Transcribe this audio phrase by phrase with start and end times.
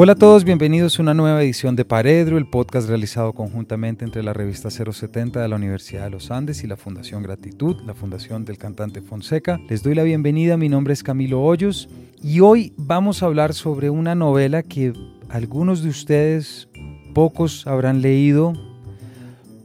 [0.00, 4.22] Hola a todos, bienvenidos a una nueva edición de Paredro, el podcast realizado conjuntamente entre
[4.22, 8.44] la revista 070 de la Universidad de los Andes y la Fundación Gratitud, la fundación
[8.44, 9.58] del cantante Fonseca.
[9.68, 11.88] Les doy la bienvenida, mi nombre es Camilo Hoyos
[12.22, 14.92] y hoy vamos a hablar sobre una novela que
[15.30, 16.68] algunos de ustedes,
[17.12, 18.52] pocos habrán leído,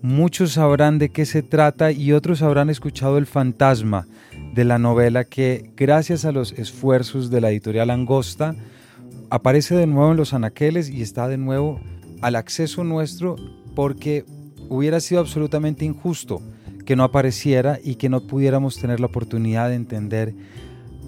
[0.02, 4.08] muchos sabrán de qué se trata y otros habrán escuchado el fantasma
[4.56, 8.56] de la novela que gracias a los esfuerzos de la editorial Angosta,
[9.34, 11.82] aparece de nuevo en los anaqueles y está de nuevo
[12.22, 13.36] al acceso nuestro
[13.74, 14.26] porque
[14.70, 16.40] hubiera sido absolutamente injusto
[16.86, 20.36] que no apareciera y que no pudiéramos tener la oportunidad de entender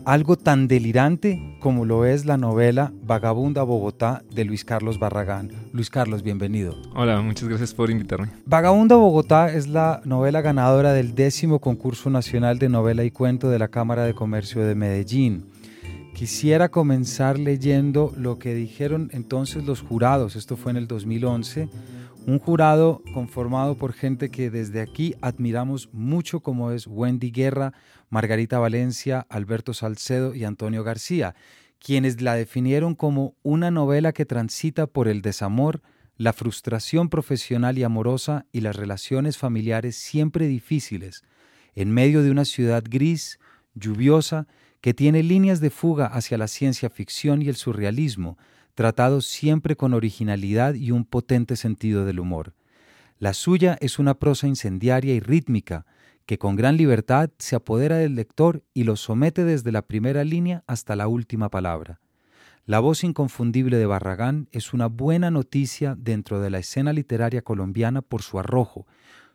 [0.06, 5.52] algo tan delirante como lo es la novela Vagabunda Bogotá de Luis Carlos Barragán.
[5.72, 6.76] Luis Carlos, bienvenido.
[6.96, 8.30] Hola, muchas gracias por invitarme.
[8.48, 13.60] Vagabunda Bogotá es la novela ganadora del décimo concurso nacional de novela y cuento de
[13.60, 15.46] la Cámara de Comercio de Medellín.
[16.16, 21.68] Quisiera comenzar leyendo lo que dijeron entonces los jurados, esto fue en el 2011,
[22.26, 27.74] un jurado conformado por gente que desde aquí admiramos mucho como es Wendy Guerra,
[28.10, 31.36] Margarita Valencia, Alberto Salcedo y Antonio García,
[31.80, 35.82] quienes la definieron como una novela que transita por el desamor,
[36.16, 41.24] la frustración profesional y amorosa y las relaciones familiares siempre difíciles,
[41.76, 43.38] en medio de una ciudad gris,
[43.74, 44.48] lluviosa,
[44.82, 48.38] que tiene líneas de fuga hacia la ciencia ficción y el surrealismo,
[48.76, 52.54] tratados siempre con originalidad y un potente sentido del humor.
[53.18, 55.86] La suya es una prosa incendiaria y rítmica,
[56.26, 60.64] que con gran libertad se apodera del lector y lo somete desde la primera línea
[60.68, 62.00] hasta la última palabra.
[62.66, 68.02] La voz inconfundible de Barragán es una buena noticia dentro de la escena literaria colombiana
[68.02, 68.88] por su arrojo,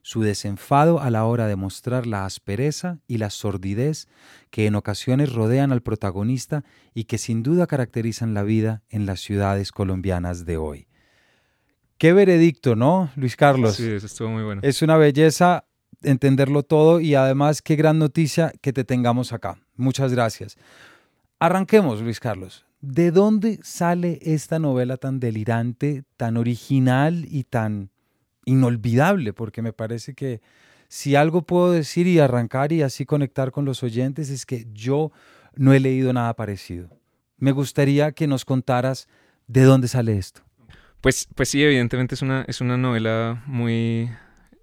[0.02, 4.08] su desenfado a la hora de mostrar la aspereza y la sordidez
[4.50, 9.20] que en ocasiones rodean al protagonista y que sin duda caracterizan la vida en las
[9.20, 10.86] ciudades colombianas de hoy.
[11.98, 13.77] Qué veredicto, ¿no, Luis Carlos?
[13.77, 14.62] Sí, eso estuvo muy bueno.
[14.64, 15.66] Es una belleza
[16.02, 19.58] entenderlo todo y además qué gran noticia que te tengamos acá.
[19.77, 20.56] Muchas gracias.
[21.39, 22.64] Arranquemos, Luis Carlos.
[22.80, 27.90] ¿De dónde sale esta novela tan delirante, tan original y tan
[28.45, 30.40] inolvidable, porque me parece que
[30.89, 35.12] si algo puedo decir y arrancar y así conectar con los oyentes es que yo
[35.55, 36.90] no he leído nada parecido.
[37.39, 39.08] Me gustaría que nos contaras
[39.46, 40.42] de dónde sale esto.
[41.01, 44.11] Pues, pues sí, evidentemente es una, es una novela muy...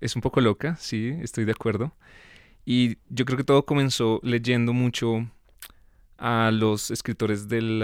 [0.02, 1.96] es un poco loca, sí, estoy de acuerdo.
[2.66, 5.32] Y yo creo que todo comenzó leyendo mucho
[6.18, 7.80] a los escritores del,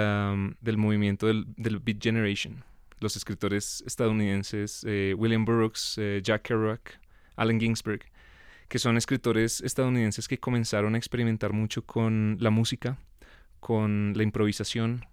[0.60, 2.64] del movimiento del, del Beat Generation
[3.04, 7.00] los escritores estadounidenses eh, William Burroughs, eh, Jack Kerouac,
[7.36, 8.02] Allen Ginsberg,
[8.68, 12.98] que son escritores estadounidenses que comenzaron a experimentar mucho con la música,
[13.60, 15.06] con la improvisación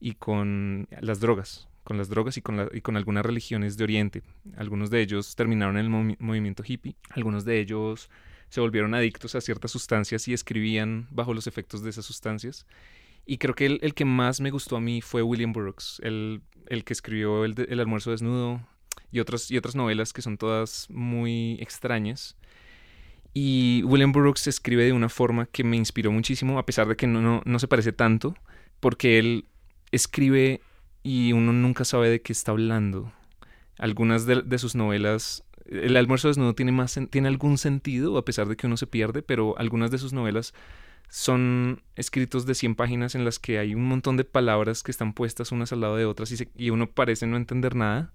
[0.00, 4.22] y con las drogas, con las drogas y con, con algunas religiones de Oriente.
[4.56, 8.10] Algunos de ellos terminaron en el movimiento hippie, algunos de ellos
[8.48, 12.66] se volvieron adictos a ciertas sustancias y escribían bajo los efectos de esas sustancias.
[13.26, 16.00] Y creo que el, el que más me gustó a mí fue William Burroughs.
[16.02, 18.60] Él el que escribió el, el, almuerzo desnudo
[19.10, 22.36] y, otras y otras novelas que son todas muy extrañas.
[23.34, 27.06] Y William Burroughs escribe de una forma que me inspiró muchísimo, a pesar de que
[27.06, 28.34] no, no, se parece tanto,
[28.80, 29.44] porque él
[29.92, 30.62] escribe
[31.02, 33.12] y uno nunca sabe de qué está hablando.
[33.78, 38.48] Algunas de, de sus novelas, el almuerzo desnudo tiene, más, tiene algún sentido, a pesar
[38.48, 40.54] de que uno se pierde, pero algunas de sus novelas
[41.08, 45.12] son escritos de 100 páginas en las que hay un montón de palabras que están
[45.12, 48.12] puestas unas al lado de otras y, uno parece no entender nada,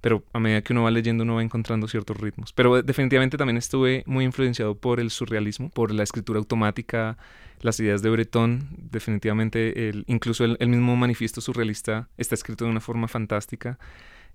[0.00, 2.52] pero a medida que uno va leyendo uno va encontrando ciertos ritmos.
[2.52, 7.16] Pero definitivamente también estuve muy influenciado por el surrealismo, por la escritura automática,
[7.60, 12.80] las ideas de Breton, definitivamente el, incluso el, mismo manifiesto surrealista está escrito de una
[12.80, 13.78] forma fantástica.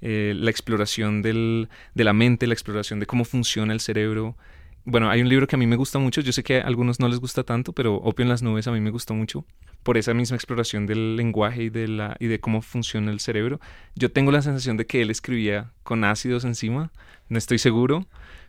[0.02, 4.36] Eh, la exploración del, de la mente, la exploración de cómo funciona el cerebro,
[4.86, 7.00] bueno, hay un libro que a mí me gusta mucho, yo sé que a algunos
[7.00, 9.46] no les gusta tanto, pero Opio en las nubes a mí me gustó mucho
[9.84, 13.60] por esa misma exploración del lenguaje y de, la, y de cómo funciona el cerebro.
[13.96, 16.92] Yo tengo la sensación de que él escribía con ácidos encima,
[17.30, 18.08] no estoy seguro,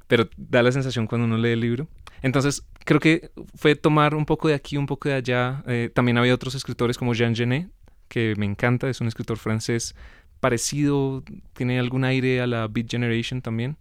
[0.09, 1.89] pero da la sensación cuando uno lee el libro.
[2.23, 5.63] Entonces, creo que fue tomar un poco de aquí, un poco de allá.
[5.67, 7.69] Eh, también había otros escritores como Jean Genet,
[8.09, 9.95] que me encanta, es un escritor francés
[10.41, 11.25] parecido,
[11.55, 13.77] tiene algún aire a la Beat Generation también.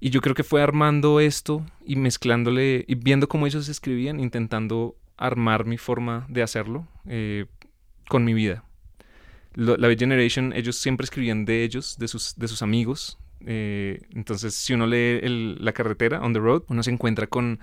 [0.00, 4.96] Y yo creo que fue armando esto y mezclándole y viendo cómo ellos escribían, intentando
[5.18, 7.44] armar mi forma de hacerlo eh,
[8.08, 8.64] con mi vida.
[9.54, 13.18] la Big Generation, ellos siempre escribían de ellos, de sus, de sus amigos.
[13.44, 15.20] Eh, entonces, si uno lee
[15.60, 17.60] La carretera, On the Road, uno se encuentra con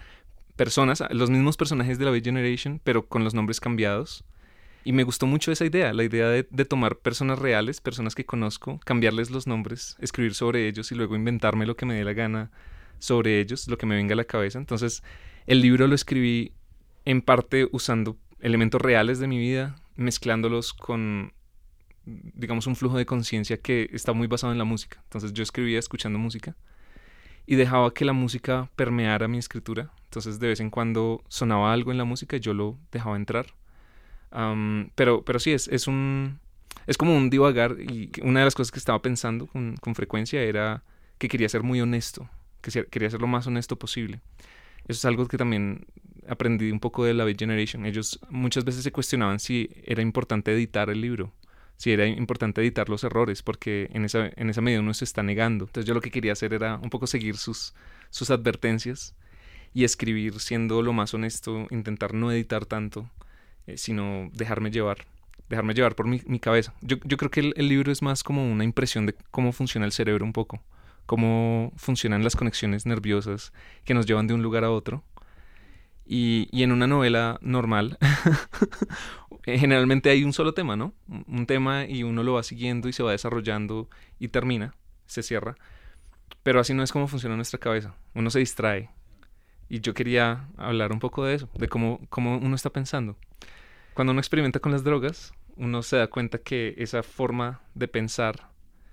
[0.56, 4.24] personas, los mismos personajes de la Big Generation, pero con los nombres cambiados.
[4.88, 8.80] Y me gustó mucho esa idea, la idea de, tomar personas reales, personas que conozco,
[8.86, 12.52] cambiarles los nombres, escribir sobre ellos y luego inventarme lo que me dé la gana
[12.98, 14.60] sobre ellos, lo que me venga a la cabeza.
[14.60, 15.04] Entonces,
[15.46, 16.54] el libro lo escribí
[17.04, 21.34] en parte usando elementos reales de mi vida, mezclándolos con,
[22.06, 25.02] digamos, un flujo de conciencia que está muy basado en la música.
[25.04, 26.56] Entonces, yo escribía escuchando música
[27.46, 29.92] y dejaba que la música permeara mi escritura.
[30.06, 33.48] Entonces de vez en cuando sonaba algo en la música y yo lo dejaba entrar.
[34.96, 36.40] Pero, pero sí, es, es, un,
[36.86, 40.42] es como un divagar y una de las cosas que estaba pensando con, con frecuencia
[40.42, 40.84] era
[41.18, 42.30] que quería ser muy honesto,
[42.62, 44.20] que quería ser lo más honesto posible.
[44.88, 45.86] Eso es algo que también
[46.28, 47.86] aprendí un poco de la Beat Generation.
[47.86, 51.34] Ellos muchas veces se cuestionaban si era importante editar el libro
[51.78, 55.24] si era importante editar los errores, porque en esa, en esa medida uno se está
[55.24, 55.66] negando.
[55.66, 57.74] Entonces yo lo que quería hacer era un poco seguir sus,
[58.10, 59.16] sus advertencias
[59.74, 63.10] y escribir siendo lo más honesto, intentar no editar tanto,
[63.68, 65.06] eh, sino dejarme llevar,
[65.50, 66.74] dejarme llevar por mi, mi cabeza.
[66.82, 69.86] Yo, yo, creo que el, el, libro es más como una impresión de cómo funciona
[69.86, 70.62] el cerebro un poco,
[71.06, 73.54] cómo funcionan las conexiones nerviosas
[73.86, 75.04] que nos llevan de un lugar a otro.
[76.06, 77.98] Y, y en una novela normal,
[79.44, 80.94] generalmente hay un solo tema, ¿no?
[81.28, 84.74] Un tema y uno lo va siguiendo y se va desarrollando y termina,
[85.06, 85.56] se cierra.
[86.44, 87.94] Pero así no es como funciona nuestra cabeza.
[88.14, 88.90] Uno se distrae.
[89.68, 93.18] Y yo quería hablar un poco de eso, de cómo, cómo uno está pensando.
[93.98, 98.52] Cuando uno experimenta con las drogas, uno se da cuenta que esa forma de pensar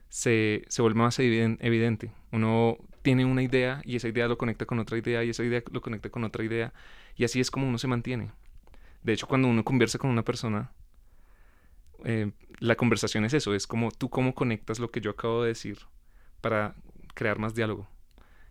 [0.09, 2.11] se, se vuelve más evidente.
[2.33, 5.63] Uno tiene una idea y esa idea lo conecta con otra idea y esa idea
[5.71, 6.73] lo conecta con otra idea.
[7.17, 8.33] Y así es como uno se mantiene.
[9.03, 10.73] De hecho, cuando uno conversa con una persona,
[12.07, 15.49] eh, la conversación es eso, es como tú cómo conectas lo que yo acabo de
[15.49, 15.81] decir
[16.41, 16.77] para
[17.13, 17.87] crear más diálogo.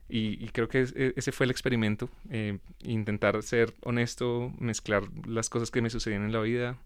[0.10, 5.72] Y, creo que e, ese fue el experimento, eh, intentar ser honesto, mezclar las cosas
[5.72, 6.78] que me sucedían en la vida,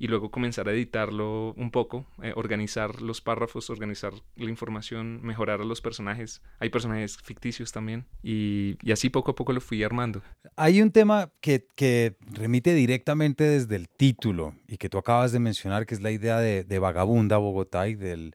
[0.00, 5.60] y luego comenzar a editarlo un poco, eh, organizar los párrafos, organizar la información, mejorar
[5.60, 6.40] a los personajes.
[6.58, 10.22] Hay personajes ficticios también y, así poco a poco lo fui armando.
[10.56, 15.38] Hay un tema que, que, remite directamente desde el título y que tú acabas de
[15.38, 18.34] mencionar, que es la idea de, de vagabunda Bogotá y del,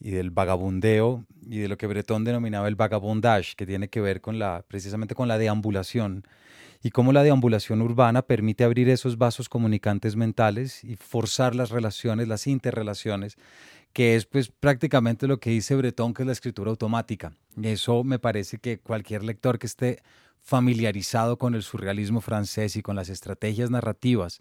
[0.00, 4.20] y del vagabundeo y de lo que Bretón denominaba el vagabondage, que tiene que ver
[4.20, 6.24] con la, precisamente con la deambulación
[6.82, 12.28] y cómo la deambulación urbana permite abrir esos vasos comunicantes mentales y forzar las relaciones,
[12.28, 13.36] las interrelaciones,
[13.92, 17.32] que es pues prácticamente lo que dice Breton, que es la escritura automática.
[17.62, 20.02] Eso me parece que cualquier lector que esté
[20.40, 24.40] familiarizado con el surrealismo francés y con las estrategias narrativas,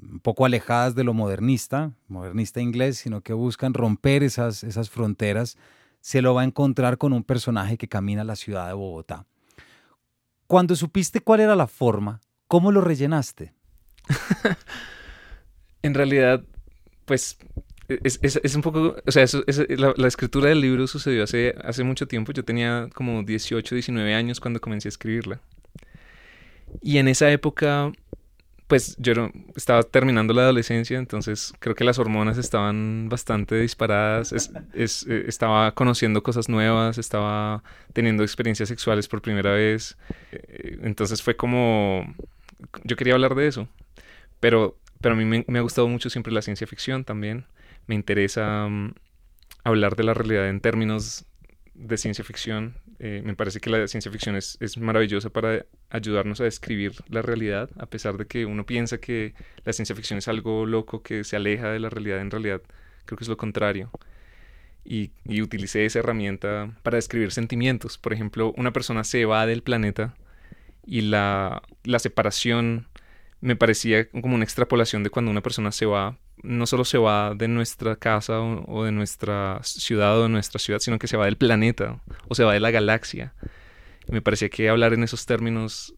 [0.00, 5.56] un poco alejadas de lo modernista, modernista inglés, sino que buscan romper esas, esas fronteras,
[6.00, 9.26] se lo va a encontrar con un personaje que camina a la ciudad de Bogotá.
[10.46, 13.54] Cuando supiste cuál era la forma, ¿cómo lo rellenaste?
[15.82, 16.44] en realidad,
[17.04, 17.38] pues
[17.88, 19.24] es, un poco, o sea,
[19.96, 22.32] la, escritura del libro sucedió hace, hace mucho tiempo.
[22.32, 25.40] Yo tenía como 18, 19 años cuando comencé a escribirla.
[26.80, 27.92] Y en esa época
[28.72, 29.12] pues yo
[29.54, 36.22] estaba terminando la adolescencia, entonces creo que las hormonas estaban bastante disparadas, eh, estaba conociendo
[36.22, 39.98] cosas nuevas, estaba teniendo experiencias sexuales por primera vez,
[40.30, 42.14] eh, entonces fue como,
[42.84, 43.68] yo quería hablar de eso,
[44.40, 47.44] pero, pero a mí me, ha gustado mucho siempre la ciencia ficción también,
[47.86, 48.94] me interesa mm,
[49.64, 51.26] hablar de la realidad en términos
[51.74, 52.74] de ciencia ficción.
[52.98, 57.22] Eh, me parece que la ciencia ficción es, es, maravillosa para ayudarnos a describir la
[57.22, 61.24] realidad, a pesar de que uno piensa que la ciencia ficción es algo loco que
[61.24, 62.62] se aleja de la realidad, en realidad
[63.04, 63.90] creo que es lo contrario.
[64.84, 67.98] Y, y utilicé esa herramienta para describir sentimientos.
[67.98, 70.16] Por ejemplo, una persona se va del planeta
[70.84, 72.88] y la, la separación
[73.40, 77.34] me parecía como una extrapolación de cuando una persona se va no solo se va
[77.34, 81.26] de nuestra casa o, de nuestra ciudad o de nuestra ciudad, sino que se va
[81.26, 83.34] del planeta o se va de la galaxia.
[84.08, 85.94] Me parecía que hablar en esos términos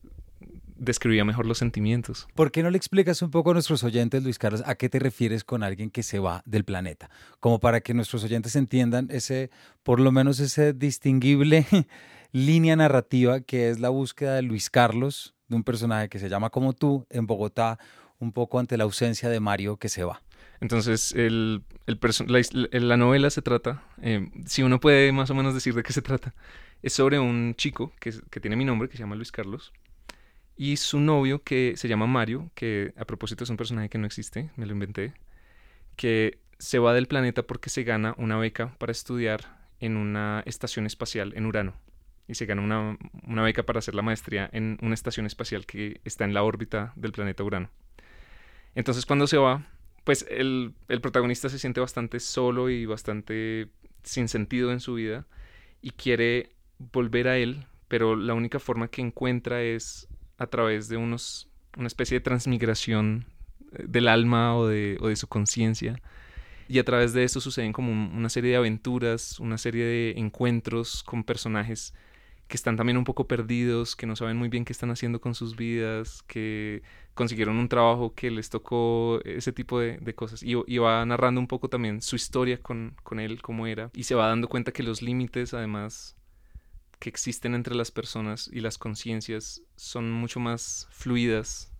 [0.76, 2.26] describía mejor los sentimientos.
[2.34, 4.98] ¿Por qué no le explicas un poco a nuestros oyentes, Luis Carlos, a qué te
[4.98, 7.10] refieres con alguien que se va del planeta?
[7.40, 9.50] Como para que nuestros oyentes entiendan ese,
[9.82, 11.66] por lo menos ese distinguible
[12.32, 16.50] línea narrativa que es la búsqueda de Luis Carlos, de un personaje que se llama
[16.50, 17.78] como tú, en Bogotá,
[18.18, 20.20] un poco ante la ausencia de Mario que se va.
[20.64, 25.82] Entonces, el, la, novela se trata, eh, si uno puede más o menos decir de
[25.82, 26.32] qué se trata,
[26.82, 29.74] es sobre un chico que, tiene mi nombre, que se llama Luis Carlos,
[30.56, 34.06] y su novio que se llama Mario, que a propósito es un personaje que no
[34.06, 35.12] existe, me lo inventé,
[35.96, 40.86] que se va del planeta porque se gana una beca para estudiar en una estación
[40.86, 41.74] espacial en Urano.
[42.26, 46.24] Y se gana una beca para hacer la maestría en una estación espacial que está
[46.24, 47.68] en la órbita del planeta Urano.
[48.74, 49.66] Entonces cuando se va,
[50.04, 53.68] pues el, el protagonista se siente bastante solo y bastante
[54.02, 55.26] sin sentido en su vida
[55.80, 60.08] y quiere volver a él, pero la única forma que encuentra es
[60.38, 63.26] a través de unos, una especie de transmigración
[63.72, 66.00] eh, del alma o de, o de su conciencia.
[66.68, 71.02] Y a través de esto suceden como una serie de aventuras, una serie de encuentros
[71.02, 71.92] con personajes
[72.48, 75.34] que están también un poco perdidos, que no saben muy bien qué están haciendo con
[75.34, 76.82] sus vidas, que
[77.14, 80.42] consiguieron un trabajo que les tocó ese tipo de, cosas.
[80.42, 83.90] Y, y, va narrando un poco también su historia con, con él, cómo era.
[83.94, 86.16] Y se va dando cuenta que los límites, además,
[86.98, 91.72] que existen entre las personas y las conciencias son mucho más fluidas.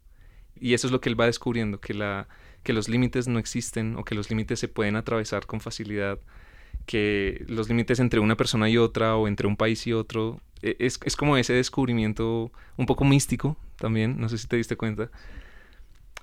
[0.57, 2.29] Y eso es lo que él va descubriendo, que, la,
[2.63, 6.21] que los límites no existen o que los límites se pueden atravesar con facilidad
[6.87, 10.77] que los límites entre una persona y otra o entre un país y otro e,
[10.79, 15.11] es, es, como ese descubrimiento un poco místico también, no sé si te diste cuenta,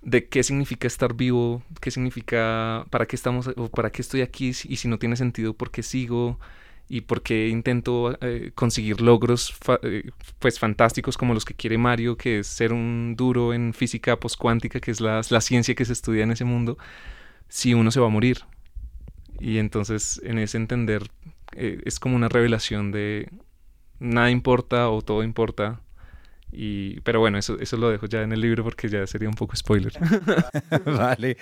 [0.02, 4.50] de qué significa estar vivo, qué significa, para qué estamos, o para qué estoy aquí,
[4.50, 6.40] y si no tiene sentido, por qué sigo,
[6.92, 12.18] y por qué intento eh, conseguir logros eh, pues fantásticos como los que quiere Mario,
[12.18, 15.94] que es ser un duro en física postcuántica, que es la, la ciencia que se
[15.94, 16.78] estudia en ese mundo,
[17.48, 18.40] si uno se va a morir.
[19.40, 21.04] Y entonces en ese entender
[21.56, 23.30] eh, es como una revelación de
[24.00, 25.82] nada importa o todo importa.
[26.52, 29.36] Y, pero bueno, eso, eso lo dejo ya en el libro porque ya sería un
[29.36, 29.94] poco spoiler.
[30.86, 31.38] vale.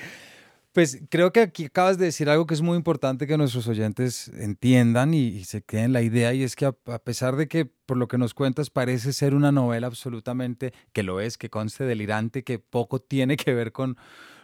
[0.72, 4.28] Pues creo que aquí acabas de decir algo que es muy importante que nuestros oyentes
[4.28, 8.08] entiendan y, se queden la idea y es que a, pesar de que por lo
[8.08, 12.60] que nos cuentas parece ser una novela absolutamente, que lo es, que conste delirante, que
[12.60, 13.98] poco tiene que ver con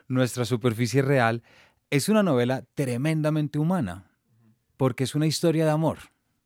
[0.07, 1.43] nuestra superficie real,
[1.89, 4.09] es una novela tremendamente humana
[4.77, 5.99] porque es una historia de amor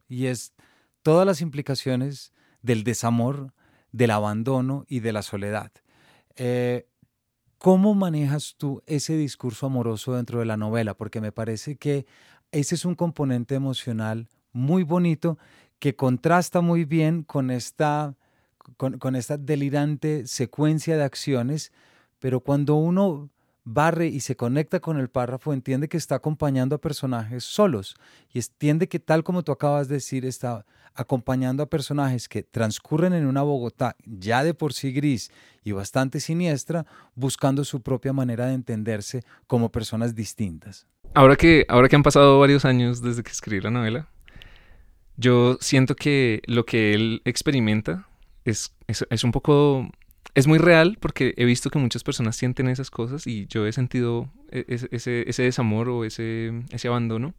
[0.08, 0.54] y es
[1.02, 3.54] todas las implicaciones del desamor,
[3.92, 5.72] del abandono y de la soledad.
[6.36, 6.88] Eh,
[7.58, 10.94] ¿Cómo manejas tú ese discurso amoroso dentro de la novela?
[10.94, 12.06] Porque me parece que
[12.52, 15.38] ese es un componente emocional muy bonito
[15.80, 18.16] que contrasta muy bien con esta,
[18.78, 21.72] con esta delirante secuencia de acciones,
[22.20, 23.30] pero cuando uno
[23.74, 27.96] barre y se conecta con el párrafo, entiende que está acompañando a personajes solos
[28.34, 33.14] y entiende que tal como tú acabas de decir, está acompañando a personajes que transcurren
[33.14, 35.32] en una Bogotá ya de por sí gris
[35.64, 36.86] y bastante siniestra,
[37.16, 40.88] buscando su propia manera de entenderse como personas distintas.
[41.14, 44.10] Ahora que, ahora que han pasado varios años desde que escribí la novela,
[45.16, 48.08] yo siento que lo que él experimenta
[48.46, 49.90] es, es, es un poco
[50.36, 53.72] es muy real porque he visto que muchas personas sienten esas cosas y yo he
[53.72, 54.90] sentido e-, ese,
[55.28, 57.34] ese, desamor o ese, ese, abandono.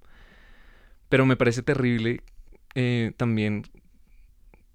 [1.09, 2.23] Pero me parece terrible
[2.75, 3.65] eh, también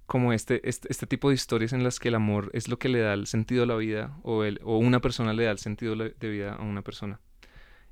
[0.06, 2.90] como este, este, este, tipo de historias en las que el amor es lo que
[2.90, 5.58] le da el sentido a la vida o, el, o una persona le da el
[5.58, 7.20] sentido de vida a una persona.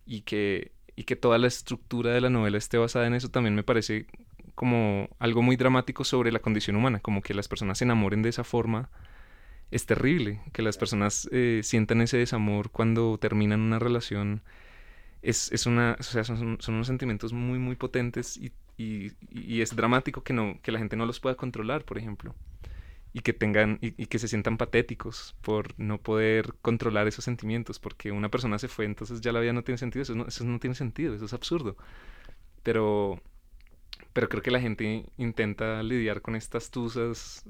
[0.05, 3.55] Y que, y que toda la estructura de la novela esté basada en eso también
[3.55, 4.07] me parece
[4.55, 8.29] como algo muy dramático sobre la condición humana, como que las personas se enamoren de
[8.29, 8.89] esa forma
[9.71, 14.43] es terrible que las personas eh, sientan ese desamor cuando terminan una relación.
[15.21, 19.61] Es, es una, o sea, son, son, unos sentimientos muy, muy potentes y, y, y,
[19.61, 22.35] es dramático que, no, que la gente no los pueda controlar, por ejemplo.
[23.13, 27.79] Y que tengan, y, y, que se sientan patéticos por no poder controlar esos sentimientos,
[27.79, 30.43] porque una persona se fue, entonces ya la vida no tiene sentido, eso no, eso
[30.43, 31.77] no tiene sentido, eso es absurdo.
[32.63, 33.21] Pero,
[34.13, 37.45] pero creo que la gente intenta lidiar con estas tusas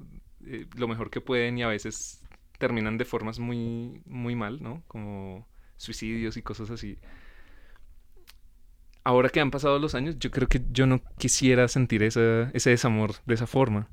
[0.48, 2.24] eh, lo mejor que pueden y a veces
[2.58, 4.84] terminan de formas muy, muy mal, ¿no?
[4.88, 5.48] Como
[5.78, 6.98] suicidios y cosas así.
[9.04, 13.16] Ahora que han pasado los años, yo creo que yo no quisiera sentir ese desamor
[13.26, 13.90] de esa forma.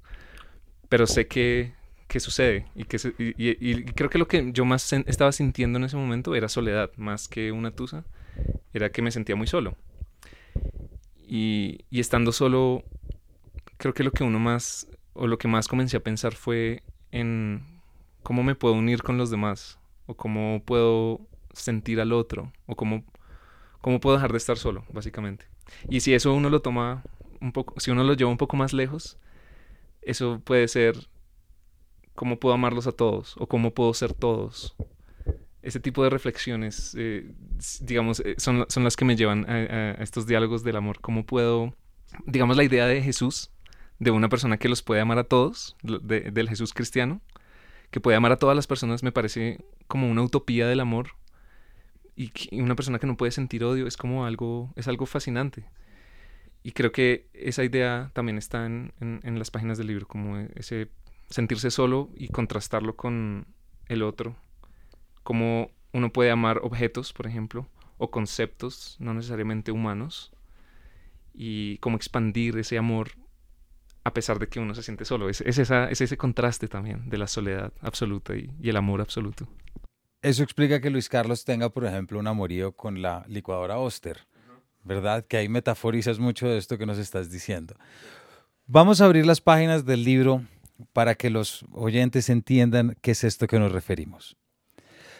[0.88, 1.74] Pero sé que,
[2.06, 2.66] que sucede.
[2.74, 6.48] Y, que y, creo que lo que yo más estaba sintiendo en ese momento era
[6.48, 8.04] soledad, más que una tusa.
[8.72, 9.76] Era que me sentía muy solo.
[11.26, 12.84] Y, y estando solo,
[13.78, 17.80] creo que lo que uno más o lo que más comencé a pensar fue en
[18.22, 21.20] cómo me puedo unir con los demás, o cómo puedo
[21.52, 23.04] sentir al otro, o cómo,
[23.80, 25.46] cómo puedo dejar de estar solo, básicamente.
[25.88, 27.02] Y si eso uno lo toma
[27.40, 29.18] un poco, si uno lo lleva un poco más lejos,
[30.02, 31.08] eso puede ser
[32.14, 34.76] cómo puedo amarlos a todos, o cómo puedo ser todos.
[35.62, 37.32] Ese tipo de reflexiones, eh,
[37.82, 41.00] digamos, eh, son, son, las que me llevan a, a estos diálogos del amor.
[41.00, 41.74] ¿Cómo puedo,
[42.24, 43.50] digamos, la idea de Jesús
[44.00, 47.20] de una persona que los puede amar a todos, del Jesús cristiano,
[47.90, 51.10] que puede amar a todas las personas, me parece como una utopía del amor.
[52.16, 55.64] Y, una persona que no puede sentir odio es como algo, es algo fascinante.
[56.62, 60.88] Y creo que esa idea también está en, en las páginas del libro, como ese
[61.28, 63.46] sentirse solo y contrastarlo con
[63.86, 64.34] el otro.
[65.22, 70.32] Como uno puede amar objetos, por ejemplo, o conceptos, no necesariamente humanos,
[71.34, 73.12] y cómo expandir ese amor
[74.04, 75.28] a pesar de que uno se siente solo.
[75.28, 79.46] Es, esa, es ese contraste también de la soledad absoluta y, el amor absoluto.
[80.22, 84.26] Eso explica que Luis Carlos tenga, por ejemplo, un amorío con la licuadora Oster,
[84.84, 85.24] ¿verdad?
[85.26, 87.74] Que ahí metaforizas mucho de esto que nos estás diciendo.
[88.66, 90.44] Vamos a abrir las páginas del libro
[90.92, 94.36] para que los oyentes entiendan qué es esto que nos referimos.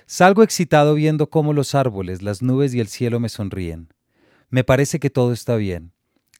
[0.06, 3.88] Salgo excitado viendo cómo los árboles, las nubes y el cielo me sonríen.
[4.49, 5.92] Me parece que todo está bien.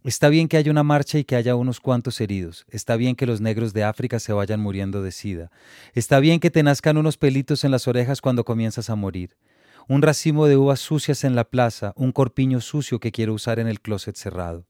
[0.03, 2.65] Está bien que haya una marcha y que haya unos cuantos heridos.
[2.71, 5.51] Está bien que los negros de África se vayan muriendo de sida.
[5.93, 9.37] Está bien que te nazcan unos pelitos en las orejas cuando comienzas a morir.
[9.89, 13.67] Un racimo de uvas sucias en la plaza, un corpiño sucio que quiero usar en
[13.67, 14.70] el closet cerrado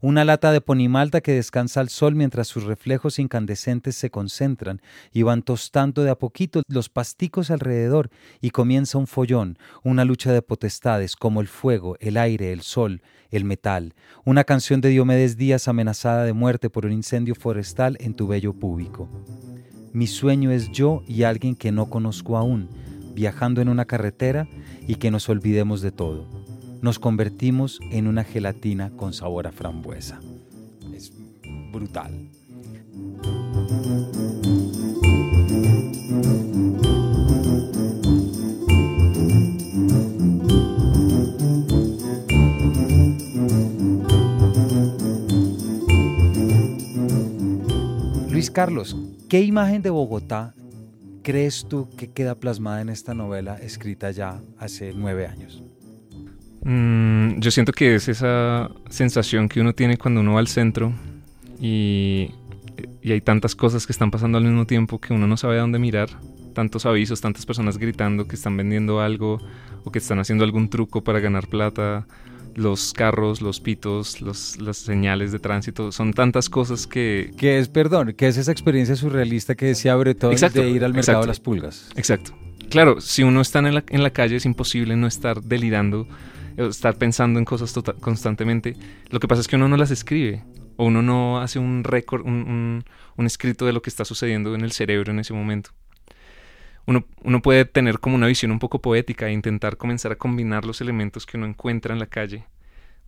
[0.00, 4.80] una lata de ponimalta que descansa al sol mientras sus reflejos incandescentes se concentran
[5.12, 8.10] y van tostando de a poquito los pasticos alrededor
[8.40, 13.02] y comienza un follón, una lucha de potestades como el fuego, el aire, el sol,
[13.30, 13.94] el metal,
[14.24, 18.52] una canción de Diomedes Díaz amenazada de muerte por un incendio forestal en tu bello
[18.52, 19.08] púbico.
[19.92, 22.68] Mi sueño es yo y alguien que no conozco aún,
[23.14, 24.48] viajando en una carretera
[24.86, 26.39] y que nos olvidemos de todo
[26.82, 30.20] nos convertimos en una gelatina con sabor a frambuesa.
[30.94, 31.12] Es
[31.72, 32.30] brutal.
[48.30, 48.96] Luis Carlos,
[49.28, 50.54] ¿qué imagen de Bogotá
[51.22, 55.62] crees tú que queda plasmada en esta novela escrita ya hace nueve años?
[56.62, 60.92] Mm, yo siento que es esa sensación que uno tiene cuando uno va al centro
[61.60, 62.30] y,
[63.04, 65.78] hay tantas cosas que están pasando al mismo tiempo que uno no sabe a dónde
[65.78, 66.08] mirar.
[66.54, 69.40] Tantos avisos, tantas personas gritando que están vendiendo algo
[69.84, 72.06] o que están haciendo algún truco para ganar plata.
[72.54, 77.32] Los carros, los pitos, las señales de tránsito, son tantas cosas que...
[77.38, 81.22] Que es, perdón, que es esa experiencia surrealista que decía Breton de ir al mercado
[81.22, 81.90] de las pulgas.
[81.96, 82.32] Exacto.
[82.68, 86.06] Claro, si uno está en la, en la calle es imposible no estar delirando
[86.68, 88.76] estar pensando en cosas tota-, constantemente.
[89.10, 90.42] Lo que pasa es que uno no las escribe
[90.76, 92.84] o uno no hace un récord, un,
[93.18, 95.70] escrito de lo que está sucediendo en el cerebro en ese momento.
[96.86, 100.64] Uno, uno, puede tener como una visión un poco poética e intentar comenzar a combinar
[100.64, 102.46] los elementos que uno encuentra en la calle.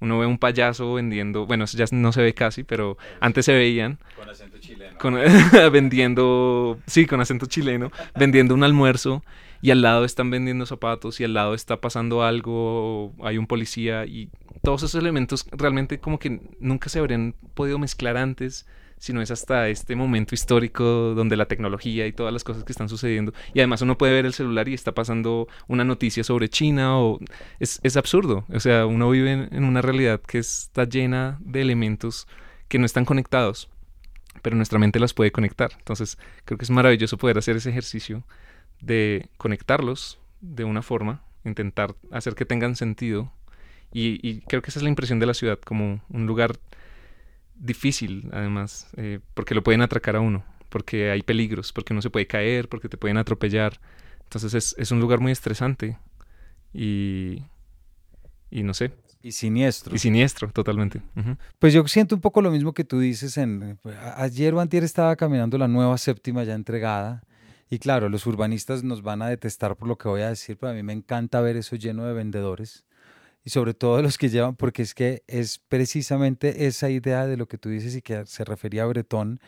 [0.02, 3.98] Uno ve un payaso vendiendo, bueno, ya no se ve casi, pero antes se veían.
[4.16, 5.70] Con acento chileno.
[5.70, 9.24] vendiendo, sí, con acento chileno, vendiendo un almuerzo
[9.62, 14.04] y al lado están vendiendo zapatos y al lado está pasando algo, hay un policía
[14.06, 14.28] y
[14.62, 18.66] todos esos elementos realmente como que nunca se habrían podido mezclar antes,
[18.98, 22.88] sino es hasta este momento histórico donde la tecnología y todas las cosas que están
[22.88, 26.98] sucediendo y además uno puede ver el celular y está pasando una noticia sobre China
[26.98, 27.20] o
[27.60, 32.26] es, es absurdo, o sea, uno vive en una realidad que está llena de elementos
[32.66, 33.68] que no están conectados
[34.40, 35.70] pero nuestra mente las puede conectar.
[35.76, 38.24] Entonces, creo que es maravilloso poder hacer ese ejercicio
[38.82, 43.32] de conectarlos de una forma, intentar hacer que tengan sentido.
[43.94, 46.58] Y, creo que esa es la impresión de la ciudad, como un lugar
[47.54, 52.08] difícil, además, eh, porque lo pueden atracar a uno, porque hay peligros, porque uno se
[52.08, 53.80] puede caer, porque te pueden atropellar.
[54.24, 55.98] Entonces es, es un lugar muy estresante
[56.72, 57.42] y,
[58.50, 58.92] y no sé.
[59.22, 59.94] Y siniestro.
[59.94, 61.02] Y siniestro, totalmente.
[61.58, 63.36] Pues yo siento un poco lo mismo que tú dices.
[63.36, 63.78] En,
[64.16, 67.22] ayer o antier estaba caminando la nueva séptima ya entregada
[67.72, 70.72] y claro, los urbanistas nos van a detestar por lo que voy a decir, pero
[70.72, 72.84] a mí me encanta ver eso lleno de vendedores
[73.46, 77.48] y sobre todo los que llevan, porque es que es precisamente esa idea de lo
[77.48, 79.40] que tú dices y que se refería a Bretón,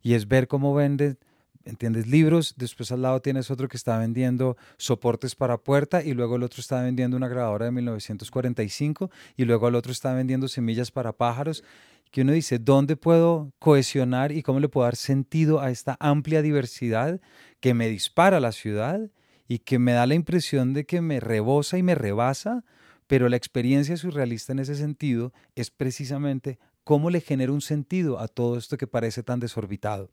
[0.00, 1.16] y es ver cómo vende,
[1.64, 2.06] ¿entiendes?
[2.06, 6.44] Libros, después al lado tienes otro que está vendiendo soportes para puerta y luego el
[6.44, 11.10] otro está vendiendo una grabadora de 1945 y luego el otro está vendiendo semillas para
[11.10, 11.64] pájaros
[12.12, 16.42] que uno dice, ¿dónde puedo cohesionar y cómo le puedo dar sentido a esta amplia
[16.42, 17.20] diversidad
[17.58, 19.10] que me dispara la ciudad
[19.48, 22.64] y que me da la impresión de que me rebosa y me rebasa?
[23.06, 28.28] Pero la experiencia surrealista en ese sentido es precisamente cómo le genera un sentido a
[28.28, 30.10] todo esto que parece tan desorbitado.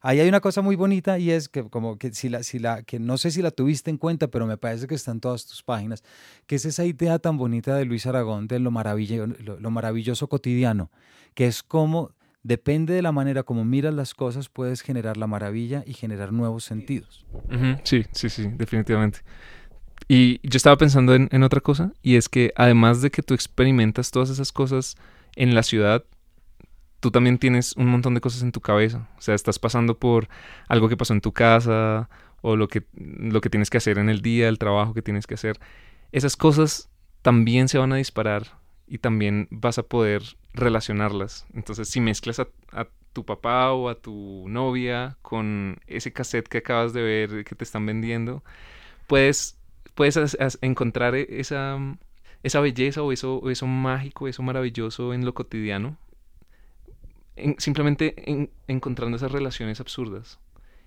[0.00, 2.82] Ahí hay una cosa muy bonita y es que como que si la, si la,
[2.82, 5.46] que no sé si la tuviste en cuenta, pero me parece que está en todas
[5.46, 6.02] tus páginas,
[6.46, 10.90] que es esa idea tan bonita de Luis Aragón de lo, maravilloso, lo, maravilloso cotidiano,
[11.34, 15.84] que es como depende de la manera como miras las cosas, puedes generar la maravilla
[15.86, 17.26] y generar nuevos sentidos.
[17.82, 19.20] Sí, sí, sí, definitivamente.
[20.06, 23.34] Y yo estaba pensando en, en otra cosa, y es que además de que tú
[23.34, 24.96] experimentas todas esas cosas,
[25.38, 26.04] en la ciudad,
[27.00, 29.08] tú también tienes un montón de cosas en tu cabeza.
[29.16, 30.28] O sea, estás pasando por
[30.66, 32.10] algo que pasó en tu casa
[32.42, 35.28] o lo que, lo que tienes que hacer en el día, el trabajo que tienes
[35.28, 35.58] que hacer.
[36.10, 36.90] Esas cosas
[37.22, 40.22] también se van a disparar y también vas a poder
[40.54, 41.46] relacionarlas.
[41.54, 42.48] Entonces, si mezclas a,
[43.12, 47.64] tu papá o a tu novia con ese cassette que acabas de ver que te
[47.64, 48.44] están vendiendo,
[49.06, 49.56] puedes,
[49.94, 50.18] puedes
[50.60, 51.78] encontrar e, esa,
[52.42, 55.96] esa belleza o eso, eso mágico, eso maravilloso en lo cotidiano,
[57.58, 60.38] simplemente encontrando esas relaciones absurdas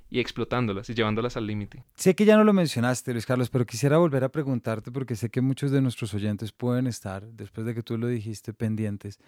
[0.10, 1.86] y explotándolas y llevándolas al límite.
[1.96, 5.30] Sé que ya no lo mencionaste, Luis Carlos, pero quisiera volver a preguntarte porque sé
[5.30, 9.20] que muchos de nuestros oyentes pueden estar, después de que tú lo dijiste, pendientes.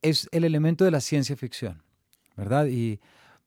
[0.00, 1.82] Es el elemento de la ciencia ficción,
[2.36, 2.66] ¿verdad?
[2.66, 2.98] Y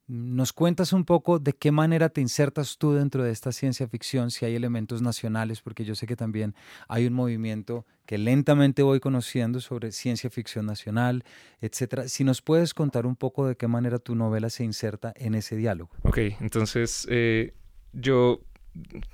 [0.08, 4.30] ¿Nos cuentas un poco de qué manera te insertas tú dentro de esta ciencia ficción,
[4.30, 6.54] si hay elementos nacionales, porque yo sé que también
[6.88, 11.24] hay un movimiento que lentamente voy conociendo sobre ciencia ficción nacional,
[11.60, 12.08] etcétera.
[12.08, 15.56] Si nos puedes contar un poco de qué manera tu novela se inserta en ese
[15.56, 15.90] diálogo.
[16.04, 17.56] Ok, entonces eh,
[17.92, 18.42] yo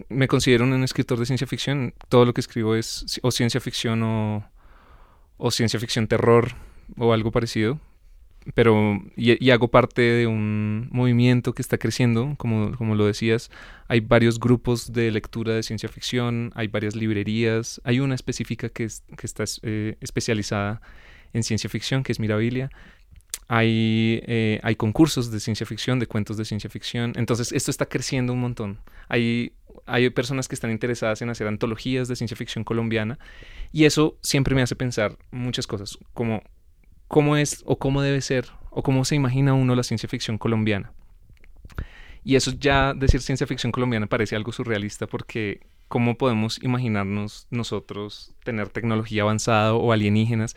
[0.09, 1.93] me considero un escritor de ciencia ficción.
[2.09, 4.45] Todo lo que escribo es o ciencia ficción o,
[5.37, 6.49] o ciencia ficción terror
[6.97, 7.79] o algo parecido
[8.53, 13.51] pero y, hago parte de un movimiento que está creciendo, como, como lo decías.
[13.87, 18.87] Hay varios grupos de lectura de ciencia ficción, hay varias librerías, hay una específica que,
[18.87, 20.81] que está eh, especializada
[21.33, 22.71] en ciencia ficción, que es Mirabilia.
[23.47, 27.13] Hay, eh, hay concursos de ciencia ficción, de cuentos de ciencia ficción.
[27.17, 28.79] Entonces, esto está creciendo un montón.
[29.07, 29.53] Hay,
[29.85, 33.19] hay personas que están interesadas en hacer antologías de ciencia ficción colombiana
[33.71, 36.43] y eso siempre me hace pensar muchas cosas, como
[37.11, 40.93] cómo es o cómo debe ser o cómo se imagina uno la ciencia ficción colombiana.
[42.23, 48.33] Y eso ya decir ciencia ficción colombiana parece algo surrealista porque ¿cómo podemos imaginarnos nosotros
[48.45, 50.55] tener tecnología avanzada o alienígenas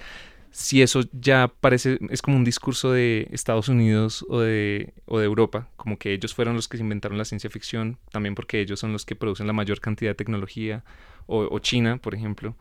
[0.53, 5.25] si eso ya parece, es como un discurso de Estados Unidos o de, o de
[5.25, 8.79] Europa, como que ellos fueron los que se inventaron la ciencia ficción, también porque ellos
[8.79, 10.85] son los que producen la mayor cantidad de tecnología,
[11.27, 12.55] o, o China, por ejemplo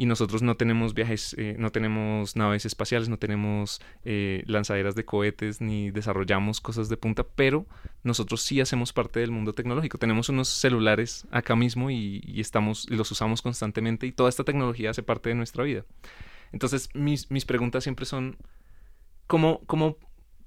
[0.00, 5.04] y nosotros no tenemos viajes, eh, no tenemos naves espaciales, no tenemos eh, lanzaderas de
[5.04, 7.66] cohetes, ni desarrollamos cosas de punta, pero
[8.02, 9.98] nosotros sí hacemos parte del mundo tecnológico.
[9.98, 15.02] Tenemos unos celulares acá mismo y, estamos, los usamos constantemente y toda esta tecnología hace
[15.02, 15.84] parte de nuestra vida.
[16.50, 18.38] Entonces, mis, mis preguntas siempre son,
[19.26, 19.98] ¿cómo, ¿cómo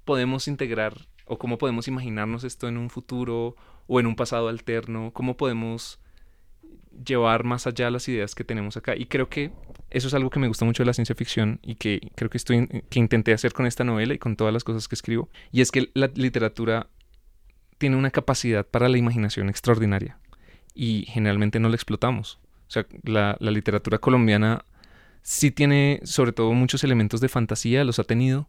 [0.03, 5.11] podemos integrar o cómo podemos imaginarnos esto en un futuro o en un pasado alterno?
[5.13, 5.99] ¿Cómo podemos
[7.05, 8.95] llevar más allá las ideas que tenemos acá.
[8.95, 9.51] Y creo que
[9.89, 12.37] eso es algo que me gusta mucho de la ciencia ficción y que creo que,
[12.37, 15.29] estoy, que intenté hacer con esta novela y con todas las cosas que escribo.
[15.51, 16.87] Y es que la literatura
[17.77, 20.17] tiene una capacidad para la imaginación extraordinaria
[20.73, 22.39] y generalmente no la explotamos.
[22.67, 24.65] O sea, la, la literatura colombiana
[25.21, 28.47] sí tiene sobre todo muchos elementos de fantasía, los ha tenido,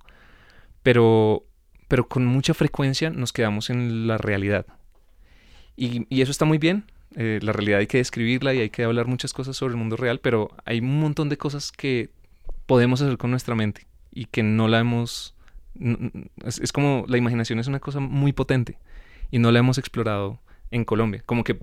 [0.82, 1.46] pero,
[1.88, 4.66] pero con mucha frecuencia nos quedamos en la realidad.
[5.76, 6.84] Y, y eso está muy bien,
[7.16, 9.96] eh, la realidad hay que describirla y hay que hablar muchas cosas sobre el mundo
[9.96, 12.10] real, pero hay un montón de cosas que
[12.66, 15.34] podemos hacer con nuestra mente y que no la hemos...
[16.44, 18.78] Es, como la imaginación es una cosa muy potente
[19.30, 21.22] y no la hemos explorado en Colombia.
[21.26, 21.58] Como que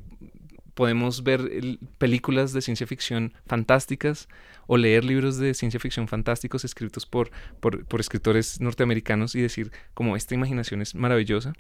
[0.74, 1.50] podemos ver
[1.98, 4.28] películas de ciencia ficción fantásticas
[4.68, 9.72] o leer libros de ciencia ficción fantásticos escritos por, por, por escritores norteamericanos y decir
[9.94, 11.54] como esta imaginación es maravillosa.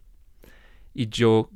[0.93, 1.49] Y yo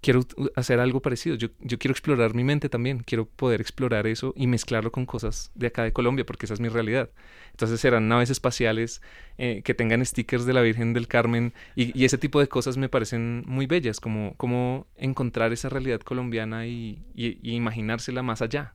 [0.00, 0.20] quiero
[0.54, 1.36] hacer algo parecido.
[1.36, 3.02] Yo, quiero explorar mi mente también.
[3.04, 6.60] Quiero poder explorar eso y mezclarlo con cosas de acá de Colombia, porque esa es
[6.60, 7.10] mi realidad.
[7.50, 9.02] Entonces serán naves espaciales
[9.38, 12.88] eh, que tengan stickers de la Virgen del Carmen y, ese tipo de cosas me
[12.88, 17.02] parecen muy bellas, como, como encontrar esa realidad colombiana y,
[17.42, 18.74] imaginársela más allá,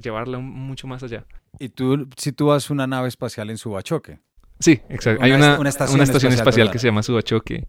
[0.00, 1.24] llevarla mucho más allá.
[1.58, 4.18] ¿Y tú, si tú vas una nave espacial en Subachoque?
[4.58, 5.24] Sí, exacto.
[5.24, 7.66] Hay una, estación, espacial, que se llama Subachoque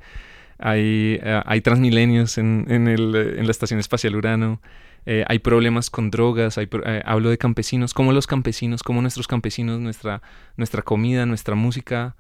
[0.62, 4.62] hay, eh, hay transmilenios en, la Estación Espacial Urano,
[5.06, 6.70] eh, hay problemas con drogas, eh,
[7.06, 10.22] hablo de campesinos, cómo los campesinos, cómo nuestros campesinos, nuestra,
[10.58, 12.16] nuestra comida, nuestra música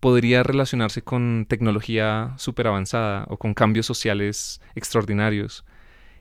[0.00, 5.64] podría relacionarse con tecnología súper avanzada o con cambios sociales extraordinarios.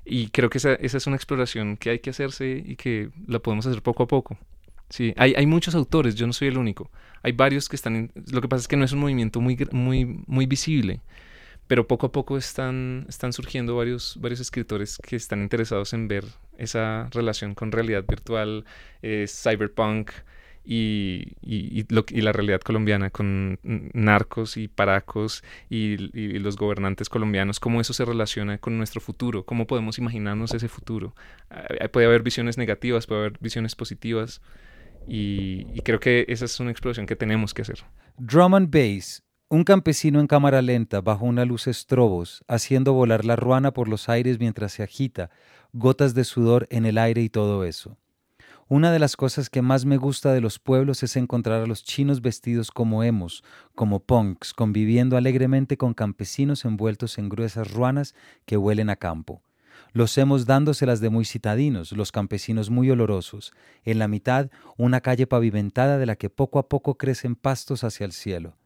[0.04, 3.40] Y creo que esa, esa, es una exploración que hay que hacerse y que la
[3.40, 4.38] podemos hacer poco a poco.
[4.90, 6.90] Sí, hay, hay muchos autores, yo no soy el único.
[7.24, 8.12] Hay varios que están...
[8.32, 11.02] lo que pasa es que no es un movimiento muy, muy, muy visible
[11.68, 16.26] pero poco a poco están, están surgiendo varios, varios escritores que están interesados en ver
[16.58, 18.66] esa relación con realidad virtual,
[19.02, 20.12] eh, cyberpunk
[20.64, 25.98] y, y, la realidad colombiana con narcos y paracos y,
[26.40, 31.16] los gobernantes colombianos, cómo eso se relaciona con nuestro futuro, cómo podemos imaginarnos ese futuro.
[31.92, 34.42] puede haber visiones negativas, puede haber visiones positivas.
[35.08, 37.86] Y, y, creo que esa es una exploración que tenemos que hacer.
[38.18, 43.38] Drum and Bass un campesino en cámara lenta bajo una luz estrobos, haciendo volar la
[43.38, 45.30] ruana por los aires mientras se agita,
[45.72, 47.98] gotas de sudor en el aire y todo eso.
[48.68, 51.86] Una de las cosas que más me gusta de los pueblos es encontrar a los
[51.86, 53.42] chinos vestidos como hemos,
[53.74, 59.42] como punks, conviviendo alegremente con campesinos envueltos en gruesas ruanas que huelen a campo.
[59.94, 63.54] Los hemos dándoselas de muy citadinos, los campesinos muy olorosos.
[63.86, 68.04] En la mitad, una calle pavimentada de la que poco a poco crecen pastos hacia
[68.04, 68.58] el cielo.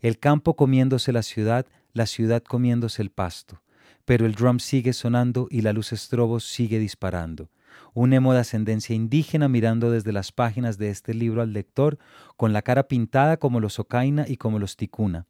[0.00, 3.62] El campo comiéndose la ciudad, la ciudad comiéndose el pasto.
[4.04, 7.50] Pero el drum sigue sonando y la luz estrobos sigue disparando
[7.96, 11.98] un emo de ascendencia indígena mirando desde las páginas de este libro al lector,
[12.36, 15.26] con la cara pintada como los Ocaina y como los Ticuna.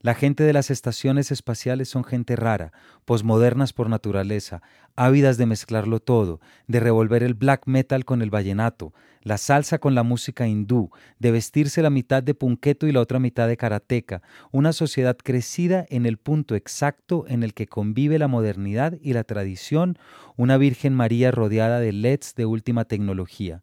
[0.00, 2.72] La gente de las estaciones espaciales son gente rara,
[3.04, 4.62] posmodernas por naturaleza,
[4.94, 9.96] ávidas de mezclarlo todo, de revolver el black metal con el vallenato, la salsa con
[9.96, 14.22] la música hindú, de vestirse la mitad de punqueto y la otra mitad de karateca,
[14.52, 19.24] una sociedad crecida en el punto exacto en el que convive la modernidad y la
[19.24, 19.98] tradición,
[20.36, 23.62] una Virgen María rodeada de LEDs de última tecnología.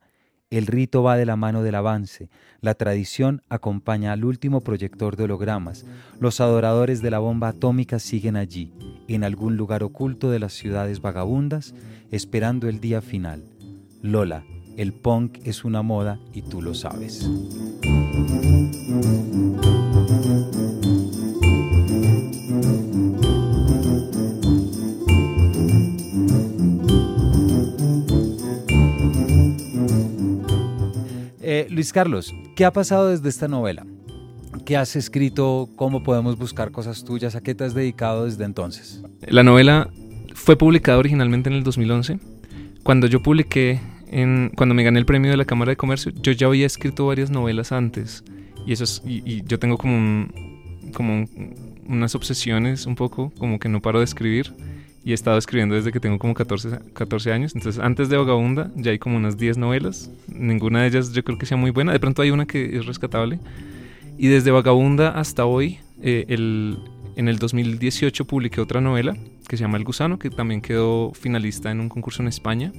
[0.52, 2.30] El rito va de la mano del avance,
[2.62, 5.86] la tradición acompaña al último proyector de hologramas,
[6.20, 8.72] los adoradores de la bomba atómica siguen allí,
[9.08, 11.74] en algún lugar oculto de las ciudades vagabundas,
[12.12, 13.44] esperando el día final.
[14.04, 14.46] Lola,
[14.78, 17.28] el punk es una moda y tú lo sabes.
[31.56, 33.86] Eh, Luis Carlos, ¿qué ha pasado desde esta novela?
[34.66, 35.70] ¿Qué has escrito?
[35.78, 37.34] ¿Cómo podemos buscar cosas tuyas?
[37.36, 39.02] ¿A qué te has dedicado desde entonces?
[39.22, 39.90] La novela
[40.34, 42.20] fue publicada originalmente en el 2011.
[42.84, 43.80] Cuando yo publiqué,
[44.58, 47.30] cuando me gané el premio de la Cámara de Comercio, yo ya había escrito varias
[47.30, 48.26] novelas antes.
[48.68, 49.02] Y, eso es,
[49.46, 50.28] yo tengo como
[51.88, 54.54] unas obsesiones un poco, como que no paro de escribir
[55.06, 57.54] y he estado escribiendo desde que tengo como 14, 14 años.
[57.56, 60.10] Entonces, antes de Vagabunda ya hay como unas 10 novelas.
[60.28, 61.92] Ninguna de ellas yo creo que sea muy buena.
[61.94, 63.40] De pronto hay una que es rescatable.
[64.18, 66.80] Y desde Vagabunda hasta hoy, eh, el,
[67.16, 69.16] en el 2018 publiqué otra novela
[69.48, 72.74] que se llama El Gusano, que también quedó finalista en un concurso en España.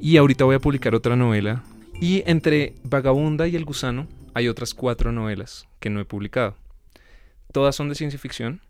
[0.00, 1.64] Y ahorita voy a publicar otra novela.
[2.00, 6.54] Y entre Vagabunda y El Gusano hay otras cuatro novelas que no he publicado.
[7.50, 8.60] Todas son de ciencia ficción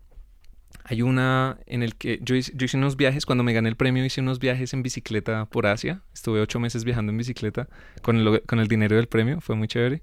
[0.89, 4.21] hay una en el que yo hice, unos viajes, cuando me gané el premio hice
[4.21, 6.01] unos viajes en bicicleta por Asia.
[6.13, 7.67] Estuve ocho meses viajando en bicicleta
[8.01, 10.01] con el, con el dinero del premio, fue muy chévere.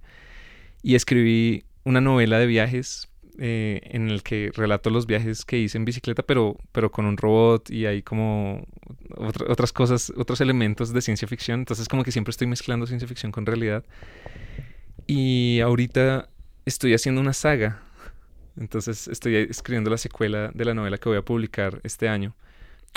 [0.82, 5.78] Y escribí una novela de viajes eh, en el que relato los viajes que hice
[5.78, 8.66] en bicicleta, pero, pero con un robot y hay como
[9.16, 11.60] otras cosas, otros elementos de ciencia ficción.
[11.60, 13.84] Entonces como que siempre estoy mezclando ciencia ficción con realidad.
[15.06, 16.28] Y ahorita
[16.66, 17.82] estoy haciendo una saga
[18.56, 22.34] entonces estoy escribiendo la secuela de la novela que voy a publicar este año.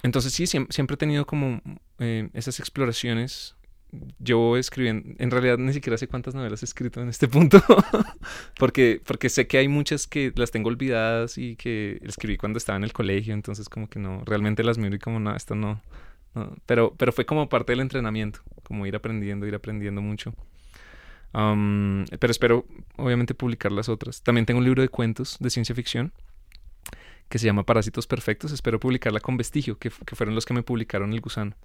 [0.04, 1.62] Entonces sí, siempre, he tenido como
[2.00, 3.56] eh, esas exploraciones.
[4.20, 7.64] Yo escribiendo, en realidad ni siquiera sé cuántas novelas he escrito en este punto,
[8.60, 12.76] porque, porque sé que hay muchas que las tengo olvidadas y que escribí cuando estaba
[12.76, 15.82] en el colegio, entonces como que no, realmente las miro y como no, esto no,
[16.36, 16.54] no.
[16.66, 20.36] Pero, pero fue como parte del entrenamiento, como ir aprendiendo, ir aprendiendo mucho
[22.20, 24.24] pero espero, obviamente, publicar las otras.
[24.24, 26.12] También tengo un libro de cuentos de ciencia ficción
[27.30, 28.52] que se llama Parásitos Perfectos.
[28.52, 31.56] Espero publicarla con Vestigio, que, fueron los que me publicaron El Gusano.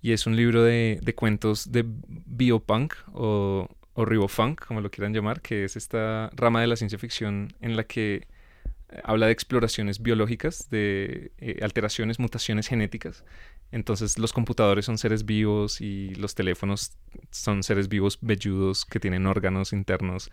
[0.00, 5.40] Y es un libro de, cuentos de biopunk o, o ribofunk, como lo quieran llamar,
[5.40, 8.26] que es esta rama de la ciencia ficción en la que
[8.88, 13.24] eh, habla de exploraciones biológicas, de eh, alteraciones, mutaciones genéticas.
[13.72, 16.92] Entonces los computadores son seres vivos y los teléfonos
[17.30, 20.30] son seres vivos velludos que tienen órganos internos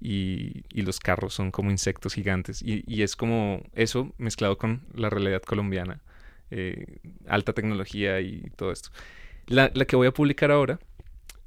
[0.00, 2.62] y, los carros son como insectos gigantes.
[2.62, 6.00] Y, es como eso mezclado con la realidad colombiana,
[6.50, 8.90] eh, alta tecnología y todo esto.
[9.46, 10.78] La, que voy a publicar ahora,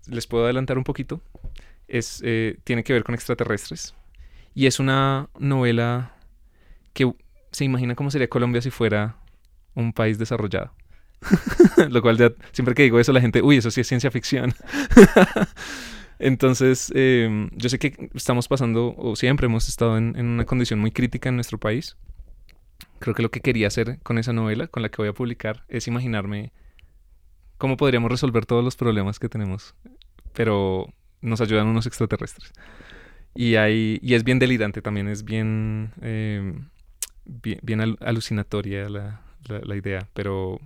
[0.08, 1.22] les puedo adelantar un poquito,
[1.88, 2.24] es,
[2.64, 3.96] tiene que ver con extraterrestres.
[4.54, 6.14] Y es una novela
[6.94, 7.14] que
[7.52, 9.16] se imagina cómo sería Colombia si fuera
[9.76, 10.74] un país desarrollado.
[11.90, 14.54] Lo cual ya, siempre que digo eso, la gente, uy, eso sí es ciencia ficción.
[16.20, 20.92] Entonces, em, yo sé que estamos pasando, o siempre hemos estado en, una condición muy
[20.92, 21.98] crítica en nuestro país.
[23.00, 25.64] Creo que lo que quería hacer con esa novela, con la que voy a publicar,
[25.68, 26.52] es imaginarme
[27.58, 29.76] cómo podríamos resolver todos los problemas que tenemos,
[30.34, 30.88] pero
[31.22, 32.54] nos ayudan unos extraterrestres.
[33.34, 35.92] Y, hay, y es bien delirante también, es bien...
[36.02, 36.70] Em,
[37.26, 40.60] bien, alucinatoria la, la, idea, pero,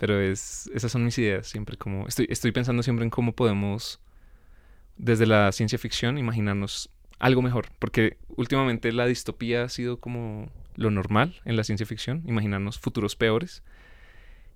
[0.00, 4.00] pero es, esas son mis ideas siempre, como estoy, estoy pensando siempre en cómo podemos,
[4.96, 10.90] desde la ciencia ficción, imaginarnos algo mejor, porque últimamente la distopía ha sido como lo
[10.90, 13.62] normal en la ciencia ficción, imaginarnos futuros peores,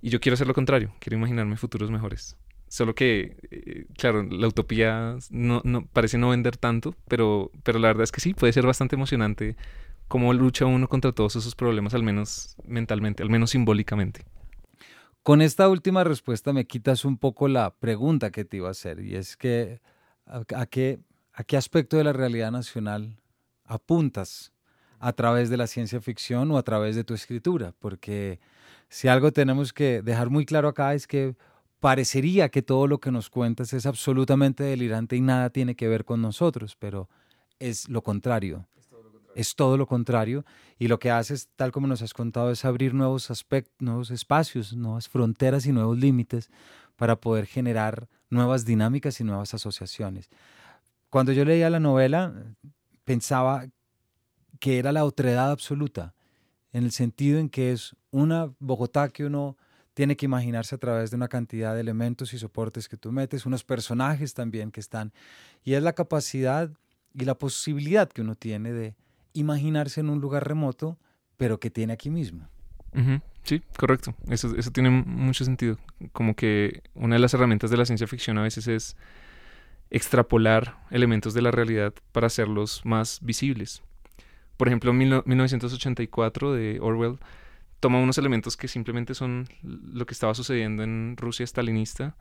[0.01, 2.39] y yo quiero hacer lo contrario, quiero imaginarme futuros mejores.
[2.69, 7.89] Solo que, eh, claro, la utopía no, no, parece no vender tanto, pero, pero la
[7.89, 9.57] verdad es que sí, puede ser bastante emocionante
[10.09, 14.25] cómo lucha uno contra todos esos problemas, al menos mentalmente, al menos simbólicamente.
[15.25, 19.01] Con esta última respuesta me quitas un poco la pregunta que te iba a hacer,
[19.01, 19.81] y es que
[20.27, 21.01] a, qué,
[21.33, 23.17] a qué aspecto de la realidad nacional
[23.65, 24.53] apuntas
[24.99, 28.39] a través de la ciencia ficción o a través de tu escritura, porque
[28.91, 31.35] si algo tenemos que dejar muy claro acá es que
[31.81, 36.05] parecería que todo lo que nos cuentas es absolutamente delirante y nada tiene que ver
[36.05, 37.09] con nosotros, pero
[37.59, 38.67] es lo contrario.
[39.35, 40.45] Es todo lo contrario.
[40.79, 44.75] Y lo que haces, tal como nos has contado, es abrir nuevos aspectos, nuevos espacios,
[44.75, 46.51] nuevas fronteras y nuevos límites
[46.97, 50.31] para poder generar nuevas dinámicas y nuevas asociaciones.
[51.11, 52.33] Cuando yo leía la novela,
[53.05, 53.67] pensaba
[54.61, 56.15] que era la otredad absoluta,
[56.73, 59.57] en el sentido en que es una Bogotá que uno
[59.95, 63.47] tiene que imaginarse a través de una cantidad de elementos y soportes que tú metes,
[63.47, 65.13] unos personajes también que están,
[65.63, 66.71] y es la capacidad
[67.15, 68.97] y la posibilidad que uno tiene de
[69.35, 70.99] imaginarse en un lugar remoto,
[71.37, 72.49] pero que tiene aquí mismo.
[73.43, 74.15] Sí, correcto.
[74.31, 75.77] Eso, eso tiene mucho sentido.
[76.13, 78.97] Como que una de las herramientas de la ciencia ficción a veces es
[79.91, 83.83] extrapolar elementos de la realidad para hacerlos más visibles.
[84.57, 87.19] Por ejemplo, 1984 de Orwell
[87.81, 92.17] toma unos elementos que simplemente son lo que estaba sucediendo en Rusia stalinista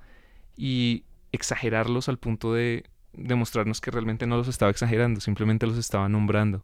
[0.58, 6.10] y exagerarlos al punto de demostrarnos que realmente no los estaba exagerando, simplemente los estaba
[6.10, 6.63] nombrando.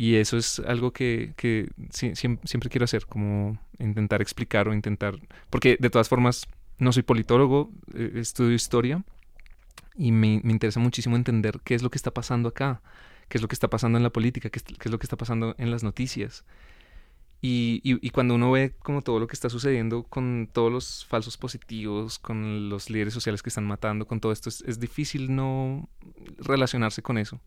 [0.00, 5.18] Y eso es algo que, que siempre, quiero hacer, como intentar explicar o intentar,
[5.50, 6.46] porque de todas formas
[6.78, 9.02] no soy politólogo, eh, estudio historia
[9.96, 12.80] y me, me interesa muchísimo entender qué es lo que está pasando acá
[13.28, 15.54] qué es lo que está pasando en la política, qué es, lo que está pasando
[15.58, 16.44] en las noticias.
[17.40, 21.36] Y, y, cuando uno ve como todo lo que está sucediendo con todos los falsos
[21.36, 25.88] positivos, con los líderes sociales que están matando, con todo esto, es, es difícil no
[26.38, 27.40] relacionarse con eso.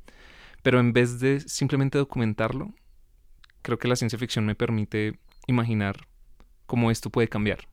[0.62, 2.74] Pero en vez de simplemente documentarlo,
[3.62, 6.08] creo que la ciencia ficción me permite imaginar
[6.66, 7.68] cómo esto puede cambiar.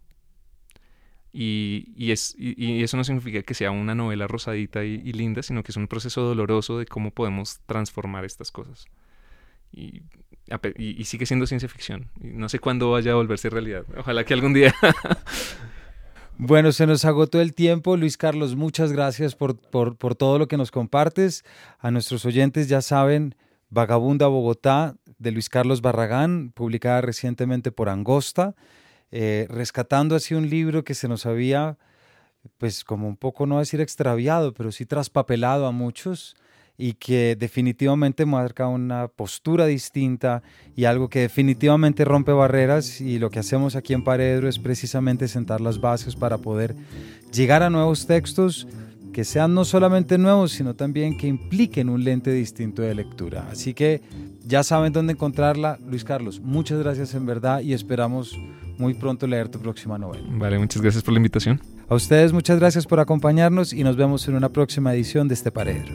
[1.33, 5.63] Y, y, es, y, eso no significa que sea una novela rosadita y, linda, sino
[5.63, 8.87] que es un proceso doloroso de cómo podemos transformar estas cosas.
[9.71, 10.03] Y,
[11.05, 12.09] sigue siendo ciencia ficción.
[12.21, 13.85] No sé cuándo vaya a volverse realidad.
[13.97, 14.75] Ojalá que algún día.
[16.39, 17.97] bueno, se nos agotó el tiempo.
[17.97, 21.45] Luis Carlos, muchas gracias por, por, por todo lo que nos compartes.
[21.79, 23.35] A nuestros oyentes ya saben,
[23.71, 28.55] Vagabunda Bogotá de Luis Carlos Barragán, publicada recientemente por Angosta.
[29.11, 31.77] Eh, rescatando así un libro que se nos había,
[32.59, 36.37] pues como un poco, no decir extraviado, pero sí traspapelado a muchos
[36.79, 40.43] y que definitivamente marca una postura distinta
[40.77, 45.27] y algo que definitivamente rompe barreras y lo que hacemos aquí en Paredro es precisamente
[45.27, 46.77] sentar las bases para poder
[47.33, 48.69] llegar a nuevos textos
[49.13, 53.49] que sean no solamente nuevos, sino también que impliquen un lente distinto de lectura.
[53.51, 54.01] Así que
[54.47, 55.77] ya saben dónde encontrarla.
[55.85, 58.39] Luis Carlos, muchas gracias en verdad y esperamos
[58.79, 60.25] muy pronto leer tu próxima novela.
[60.31, 61.61] Vale, muchas gracias por la invitación.
[61.91, 65.51] A ustedes muchas gracias por acompañarnos y nos vemos en una próxima edición de este
[65.51, 65.95] Paredro.